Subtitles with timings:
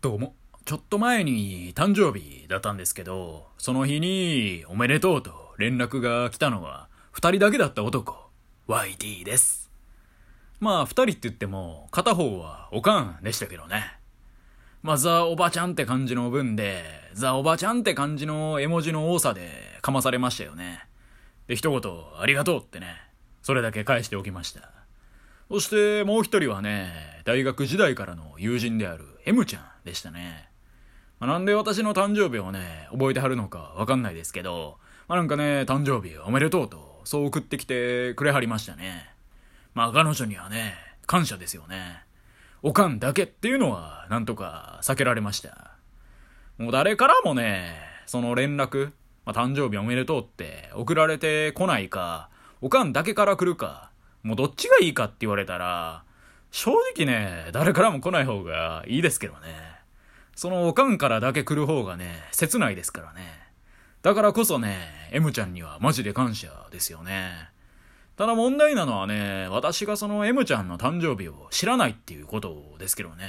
[0.00, 0.36] どうも。
[0.64, 8.30] ちょっと前に誕生日だったんですけど、その日におめでとうと連絡が来たのは二人だけだった男、
[8.68, 9.72] YT です。
[10.60, 13.98] まあ二人って言っても片方はおかんでしたけどね。
[14.82, 16.84] まあザ・おばちゃんって感じの分で、
[17.14, 19.50] ザ・おばちゃんって感じの絵文字の多さで
[19.82, 20.86] かまされましたよね。
[21.48, 22.94] で、一言ありがとうってね、
[23.42, 24.70] それだけ返しておきました。
[25.50, 30.48] そしてもう一人はね、大学時代からの友人である M ちゃんでしたね。
[31.20, 39.06] まあ、なんで私の誕生日をね、覚えてはるのかわかんないですけど、まあ、なんかね、誕生日おめでとうと、そう送ってきてくれはりましたね。
[39.74, 40.74] まあ彼女にはね、
[41.06, 42.04] 感謝ですよね。
[42.62, 45.72] おかんだけっていうのは、なんとか避けられました。
[46.56, 48.92] もう誰からもね、その連絡、
[49.26, 52.30] まあ、誕生日おめでとうって送られてこないか、
[52.62, 53.90] おかんだけから来るか、
[54.22, 56.04] もうどっちがいいかって言われたら、
[56.50, 59.78] 正直ね、誰からも来ない方がいいですけどね。
[60.34, 63.22] そのおかんからだけ来る方がね、切ないですからね。
[64.02, 67.50] だからこそね、M ちゃんにはマジで感謝ですよね。
[68.16, 73.26] ただ問題なのはね、私がその M ちゃんの誕生日を知らないっていうことですけどね。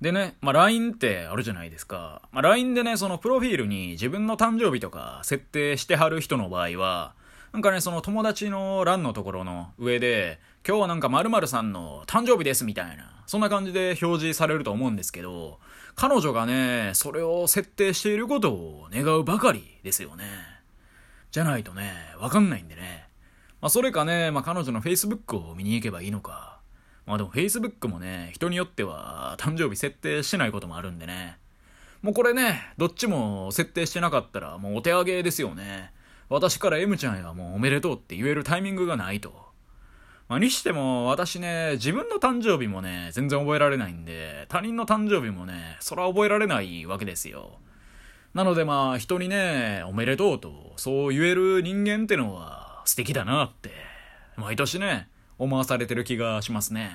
[0.00, 2.22] でね、まあ、LINE ってあるじゃないですか。
[2.30, 7.14] まあ、LINE でね、そのプロフィールに自分の誕生日とか設定してはる人の場合は、
[7.52, 15.58] なんかね、その友達の欄のところの上で、今日はなんか〇〇さんの誕生日ですみたいな、そんな感じで表示されると思うんですけど、
[15.94, 20.24] 彼女がね、それを設定していることを願うばかりですよね。
[21.30, 23.08] じゃないとね、わかんないんでね。
[23.60, 26.56] まあ、それかね、まあ、彼女の Facebook を見に行けばいいのか。
[27.06, 31.38] まあでも Facebook もね、人によっては誕生日設定してないこともあるんでね。
[32.02, 35.92] もうこれね、どっちも設定してなかったらもうお手上げですよね。
[36.28, 39.46] 私から M ちゃんへはもうおめでとうって言えるタイミングがないと。
[40.28, 47.58] まあ、にしても私ね、自分の誕生日もね、全然覚えられないんで、他人の誕生日もね、そら覚えられないわけですよ。
[48.34, 53.70] なのでまあ、人にね、おめでとうと、そう言える人間ってのは素敵だなって、
[54.36, 56.90] 毎年ね、思わされてる気がしますね。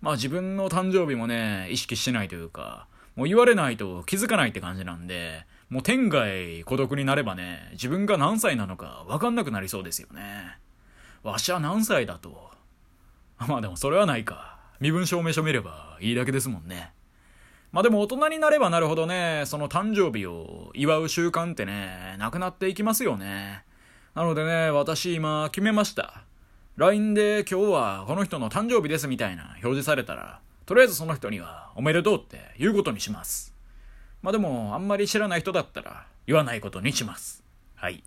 [0.00, 10.58] まあ自分の誕生日もね、意識してないというか、もう言われないと気づかないって感じなんで、もう天外孤独になればね、自分が何歳なのか分かんなくなりそうですよね。
[11.22, 12.50] わしは何歳だと。
[13.38, 14.58] まあでもそれはないか。
[14.80, 16.92] 身分証明書見ればいいだけですもんね。
[17.70, 23.62] まあでも大人になればなるほどね、その誕生日を祝う習慣ってね、なくなっていきますよね。
[24.16, 26.24] なのでね、私今決めました。
[26.78, 33.49] LINE で今日はこの人の誕生日ですみたいな表示されたら、とりあえずその人にはおめでとうって言うことにします。
[34.22, 37.42] まあでも、あんまり知らない人だったら、言わないことにします。
[37.74, 38.04] はい。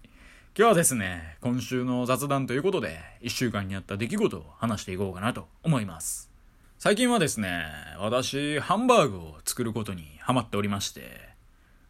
[0.56, 6.30] 今日はですね、今週の雑談ということで、1週間にあった出来事を話していこうかなと思います。
[6.78, 7.66] 最近はですね、
[8.00, 11.34] 私、ハンバーグを作ることにハマっておりまして、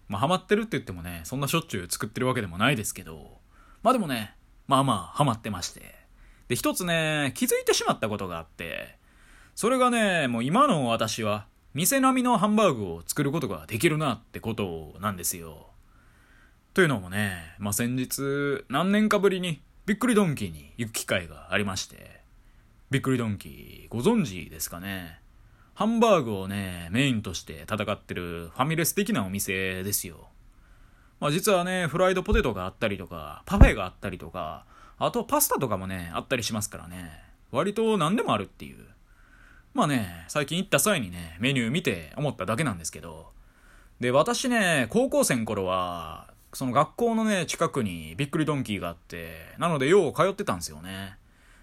[0.08, 3.40] まあ、ハマってるって言ってもね、そんなしょっちゅう作ってるわけでもないですけど、
[3.82, 4.36] まあでもね、
[4.68, 5.96] まあまあ、ハマってまして。
[6.48, 8.96] で、一つね、気づいてしまったことがあって、
[9.56, 15.72] それがね、もう今の私は、店並みのハンバーグを作ることができるなってことなんですよ。
[16.76, 22.22] というのもね、まあ、先日何年かぶりにびっくりドンキーに行く機会がありまして、
[22.92, 25.20] びっくりドンキーご存知ですかね
[25.74, 30.28] ハンバーグをね、メインとして戦ってるファミレス的なお店ですよ。
[31.20, 34.66] まあ、実はね、フライドポテトがあったりとか、パフェがあったりとか、
[35.00, 37.12] あとパスタとかもね、あったりしますからね、
[37.52, 38.93] 割と何でもあるっていう。
[39.74, 43.32] まあね、最近行った際にね、メニュー見て思っただけなんですけど、
[44.00, 51.18] で、私ね、高校生の頃は、その学校のね、近くにびっくりドンキーがあって、なのでよう通ってたんですよね。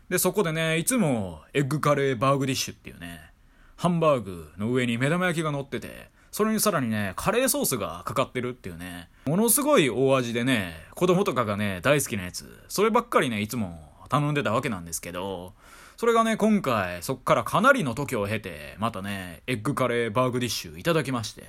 [0.08, 3.30] で、そこでね、いつもエッグカレーバーグディッシュっていうね、
[3.76, 15.54] ハンバーグの上に目玉焼きが乗ってて、それにさらにね、カレーソースがかかってるっていうね、ものすごい大味でね、子供とかがね、大好きなやつ、そればっかりね、いつも頼んでたわけなんですけど、
[16.00, 21.42] それがね、今回、そっからかなりの時を経て、またね、エッグカレーバーグディッシュいただきまして。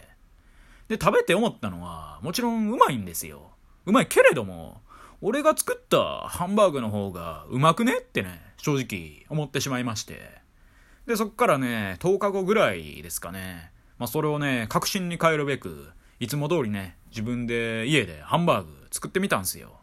[0.89, 3.51] で、食べて思ったのは、もちろんうまいんですよ。
[3.85, 4.81] うまいけれども、
[5.21, 10.19] 俺が作ったハンバーグの方がうまくねってね、正直思ってしまいまして。
[11.05, 19.77] で、そっからね、10日後ぐらいですかね、まあ、それをね、確信に変えるべく、いつも通りね、自分で家でハンバーグ作ってみたんすよ。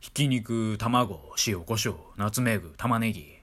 [0.00, 3.41] ひき肉、卵、塩、胡椒、ナツメグ、玉ねぎ、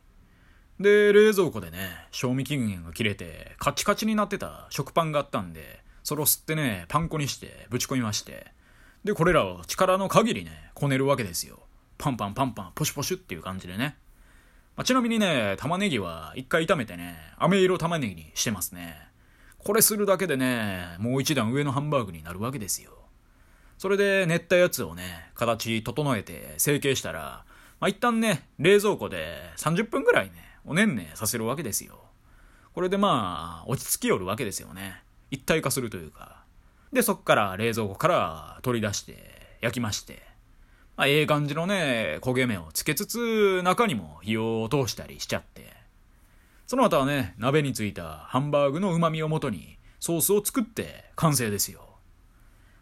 [0.80, 8.48] で、冷蔵庫でね、賞味期限が切れて、カチカチになってた食パンがあったんで、それを吸ってね、パン粉にしてぶち込みまして、
[9.04, 11.60] で、これらを力の限りね、こねるわけですよ。
[11.98, 13.98] パンパンパンパン、ポシュポシュっていう感じでね。
[14.78, 18.96] まあ、ちなみにね、玉ねぎは一回炒めてね、飴色玉ねぎにしてますね。
[19.58, 22.92] これするだけでね、もう一段上のハンバーグになるわけですよ。
[23.78, 27.44] それで練ったやつをね、形整えて成形したら、
[27.82, 32.00] まあ、一旦ね、冷蔵庫で30分ぐらいね、おねんねさせるわけですよ。
[32.76, 35.02] これでまあ、落ち着きよるわけですよね。
[35.32, 36.44] 一体化するというか。
[36.94, 40.22] で、そっから冷蔵庫から取り出して焼きまして。
[40.96, 45.74] まあ、ええ感じのね、焦げ目をつけつつ、中にも火を通したりしちゃって。
[46.68, 51.82] その後はね、鍋についたハンバーグの旨味をもとに、ソースを作って完成ですよ。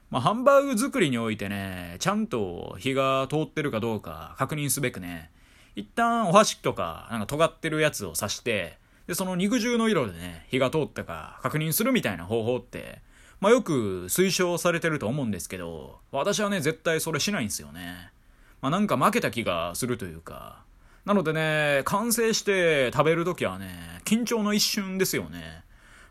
[0.10, 5.32] まあ、ハンバーグ作りにおいてね、ちゃんと火が通ってるかどうか確認すべくね、
[5.78, 13.00] 一旦お箸とか、なんか尖ってるやつを刺して、で、その肉汁の色でね、火が通ったか確認するみたいな方法って、
[13.40, 18.10] まあよく推奨されてると思うんですけど、私はね、絶対それしないんですよね。
[18.60, 20.64] まあなんか負けた気がするというか。
[21.06, 25.64] なのでね、完成して食べるときはね、緊張の一瞬ですよね。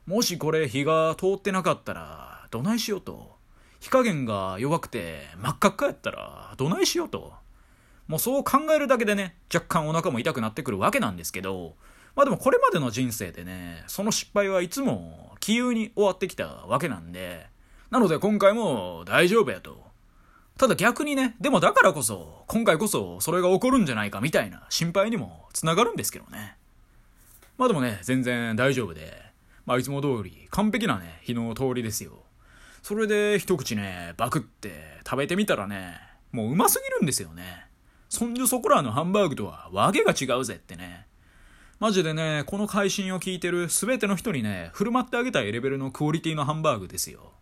[0.06, 3.34] もしこれ火が通ってなかったら、どないしようと。
[3.80, 7.32] 火加減が弱くて真っ赤っかやったら、どないしようと。
[8.08, 11.75] もうそう考えるだけでね、若干お腹も痛くなってくるわけなんですけど、
[12.14, 17.47] まあでもこれまでの人生でね、その失敗はいつも気憂に終わってきたわけなんで、
[17.91, 19.85] なので今回も大丈夫やと。
[20.56, 26.56] ただ逆にね、でもだからこそ、今回こそそれが起こるんじゃないかみたいな心配にも繋がるんですけどね。
[27.59, 29.23] まあでもね、全然大丈夫で、
[29.67, 32.12] まあいつも通り完璧なね、日の通りですよ。
[32.82, 35.99] それで一口ね、バクって食べてみたらね、
[36.32, 37.65] もううますぎるんですよね。
[38.16, 41.06] そんじょそこらのハンバーグとはわけが違うぜってね。
[41.78, 47.32] マジでね、この配信を聞いてる全ての人にね、振る舞ってあげたいレベルのクオリティのハンバーグですよ。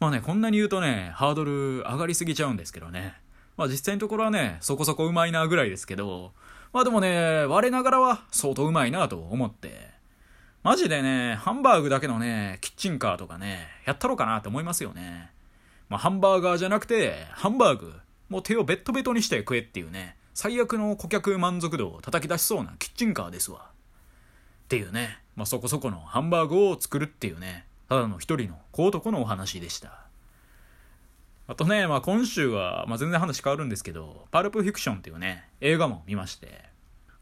[0.00, 3.14] まあね、こんなに言うとね、ハードル上がりすぎちゃうんですけどね。
[3.56, 6.32] まあ実際のところはね、そこそこうまいなぐらいですけど、
[6.72, 9.92] まあでもね、我ながらは相当うまいなと思って。
[10.64, 15.30] マジでね、ハンバーグだけのね、キッチンカーとかね、やったろうかなって思いますよね。
[15.88, 17.92] まあハンバーガーじゃなくて、ハンバーグ、
[18.32, 20.16] もう手をベッドベトにして食えっていうね。
[20.32, 23.66] 最悪の顧客満足度を叩き出しそうなキッチンカーですわ。
[24.64, 30.06] っていうね、まあ、そこそこのハンバーグを作るっていうね、ただの一人の小男のお話でした。
[31.46, 36.64] あとね、まあ、今週は、まあ、全然話変わるんですけど、パルプフィクションっていうね、映画も見まして、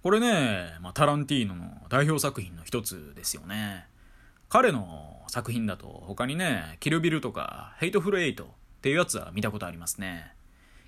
[0.05, 3.87] これね、まあ、タランティーノの代表作品の一つですよね。
[4.49, 8.47] 彼の作品だと他にね、キルビルとかヘイトフルエイトっ
[8.83, 10.33] ていうやつは見たことありますね。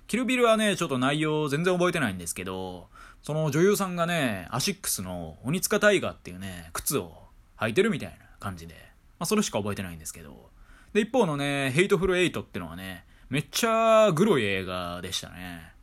[0.07, 2.89] キルビルはね、ちょっと内容全然覚えてないんですけど、
[3.21, 7.13] その女優さんがね、アシックスのオニツカタイガーっていうね、靴を
[7.57, 8.75] 履いてるみたいな感じで、
[9.19, 10.49] まあそれしか覚えてないんですけど、
[10.93, 15.73] で、一方のね、ヘイトフルエイトってのはね、めっちゃグロい映画でしたね。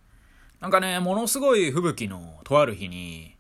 [0.61, 3.35] なんかね、ものすごい吹雪のとある日に、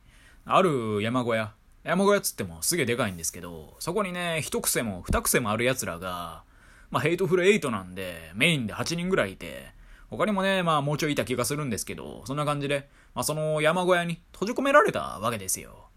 [0.46, 1.52] ある山小屋、
[1.84, 6.42] 山小屋っつってもすげえでかいんですけど、そこにね、一癖も二癖もある奴らが、
[6.90, 9.78] まあヘイトフルエイトなんで、メインで8人ぐらいいて、
[10.10, 15.88] 他にもね、まあもうちょいいた気がするんですけど、そんな感じで、まあその山小屋に閉じ込められたわけですよ。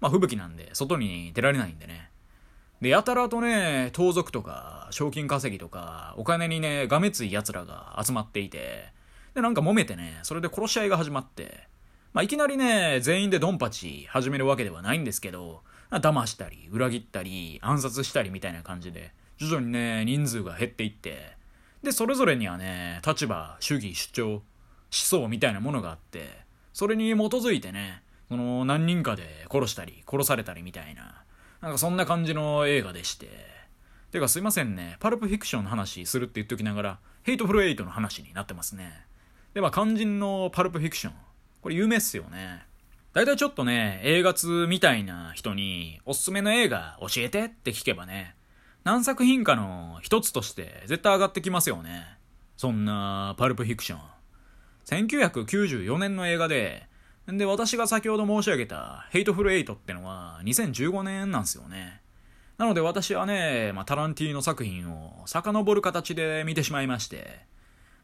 [0.00, 2.10] まあ吹雪なんで、外に出られないんでね。
[2.80, 8.92] で、やたらとね、盗賊とか、賞金稼ぎとか、お金にね、がめつい奴らが集まっていて、
[9.34, 11.68] で、なんか揉めてね、それで殺し合いが始まって、
[12.12, 15.62] まあいきなりね、全員でドンパチ始めるわけではないんですけど、
[15.92, 21.36] 騙したり、裏切ったり、暗殺したりみたいな感じで、徐々にね、人数が減っていって、
[21.82, 24.42] で、それぞれにはね、立場、主義、主張、思
[24.90, 26.28] 想みたいなものがあって、
[26.72, 31.24] それに基づいてね、その何人かで殺したり、殺されたりみたいな、
[31.60, 33.28] なんかそんな感じの映画でして。
[34.10, 38.92] てかすいませんね、パルプフィクションの話するって言っときながら、ヘイトフルエイトの話になってますね。
[39.54, 41.14] で、まあ肝心のパルプフィクション。
[41.62, 42.62] これ有名っすよね。
[43.12, 48.34] だいたいちょっとね、映画通みたいな人に、おすすめの映画教えてって聞けばね、
[48.84, 52.18] 何作品かの一つとして絶対上がってきますよね。
[52.56, 54.00] そんな、パルプフィクション。
[54.86, 56.88] 1994年の映画で、
[57.28, 62.00] で、私が先ほど申し上げた、ヘイトフルエイトってのは2015年なんですよね。
[62.58, 67.40] なので私はね、まあ、タランティーノ作品を遡る形で見てしまいまして。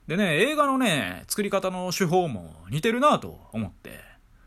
[0.06, 4.00] でね、映画のね、作り方の手法も似てるなぁと思って。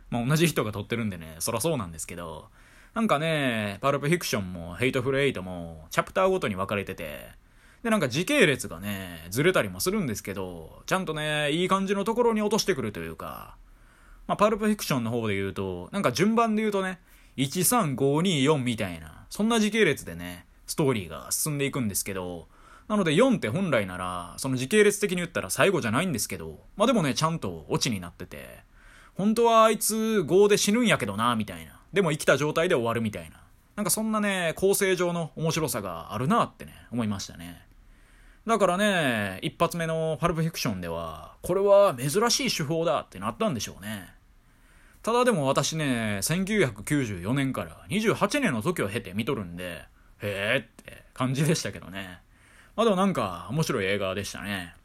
[0.09, 2.49] まあ、同じ人が撮ってるんでね、そらそうなんですけど、
[2.93, 7.21] なんかね、パルプフィクションもヘイトフルエイトもチャプターごとに分かれてて、
[7.83, 13.55] で、なんか時系列がね、ずれたりもするんですけど、ちゃんとね、いい感じのところに落としてくるというか、
[14.27, 16.99] まあ、パルプフィクションの方で言うと、なんか順番で言うとね、
[17.37, 22.47] 13524みたいな、そんな時系列でね、ストーリーが進んでいくんですけど、
[22.89, 28.59] なので4って本来なら、その時系列的に言ったら最後じゃないんですけど、まあでもね、ちゃんとオチになってて、
[29.13, 29.95] 本当はあいつ
[30.27, 31.80] 5で死ぬんやけどな、みたいな。
[31.93, 33.41] でも生きた状態で終わるみたいな。
[33.75, 37.65] なんかそんなね、構成上の面白さがあるなってね、思いましたね。
[38.45, 44.13] だからね、一発目のパルプフィクションでは、これは珍しい手法だってなったんでしょうね。
[45.03, 49.83] ただでも私ね、1994年から28年の時を経て見とるんで、
[50.21, 52.19] へーって感じでしたけどね。
[52.75, 54.75] まあでもなんか面白い映画でしたね。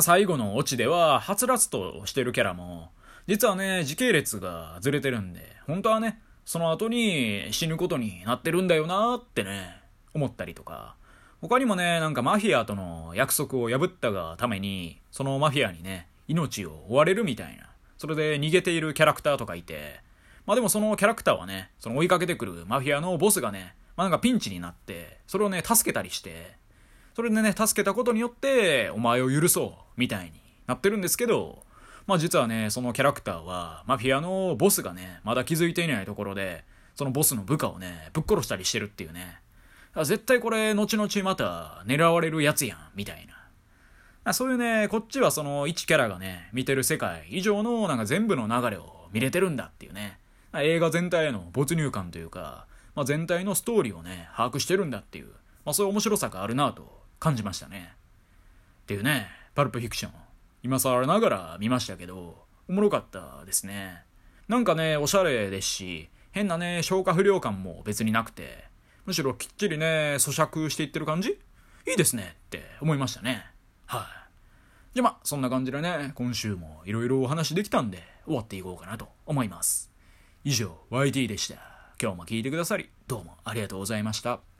[0.00, 2.92] 最後のオチでは、はつらつとしてるキャラも、
[3.26, 9.80] 実はね、時系列がずれてるんで、本当はね、その後に死ぬことになってるんだよなってね、
[10.14, 10.96] 思ったりとか。
[11.40, 17.68] 他にもね、なんかマフィアとの約束を破ったがために、そのマフィアにね、命を追われるみたいな。
[17.98, 20.00] それで逃げているキャラクターとかいて、
[20.46, 26.56] まあでもそのキャラクターはね、その追いかけてくるマフィアのボスがね、まあなんかピンチになって、それをね、助けたりして、
[27.14, 30.32] それでね、助けたことによって、お前を許そう、みたいに
[30.66, 31.64] なってるんですけど、
[32.06, 39.38] まあ実はね、そのキャラクターは、マフィアのボスがね、まだ気づいていないところで、そのボスの部下をね、ぶっ殺したりしてるっていうね。
[39.96, 43.26] 絶対これ、後々また狙われるやつやん、みたい
[44.24, 44.32] な。
[44.32, 50.18] そういうね、こっちはその1キャラがね、見てる世界以上のなんか全部の流れを見れてるんだっていうね。
[50.54, 55.28] 映画全体への没入感というか、まあ、全体のストーリーをね、把握してるんだっていう、
[55.64, 57.92] まあそういう面白さがあるなと感じましたね。
[58.82, 60.12] っていうね、パルプフィクション。
[60.62, 64.04] 今更ながら見ましたけど、おもろかったですね。
[64.48, 68.64] なんかね、おしゃれですし、変なね、消化不良感も別になくて、
[69.04, 71.30] むしろきっちりね、咀嚼していってる感じ？
[71.88, 73.44] いいですねって思いましたね。
[73.86, 74.02] はい、
[74.94, 79.90] じゃあまあ、そんな感じでね、今週もいろいろお話できたんで、終わっていこうかなと思います。
[80.44, 81.56] 以上、YT でした。
[82.00, 84.51] 今日も聞いてくださり、どうもありがとうございました。